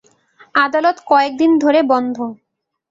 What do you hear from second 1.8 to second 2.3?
বন্ধ।